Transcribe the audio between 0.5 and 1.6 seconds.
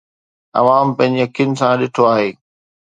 عوام پنهنجي اکين